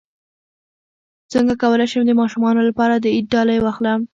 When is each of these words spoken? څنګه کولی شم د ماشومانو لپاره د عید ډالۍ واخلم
څنګه 1.33 1.53
کولی 1.63 1.87
شم 1.91 2.03
د 2.07 2.11
ماشومانو 2.21 2.61
لپاره 2.69 2.93
د 2.97 3.05
عید 3.15 3.25
ډالۍ 3.33 3.57
واخلم 3.61 3.99